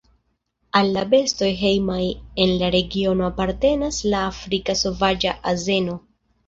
[0.79, 2.01] Al la bestoj hejmaj
[2.47, 6.03] en la regiono apartenas la Afrika sovaĝa azeno.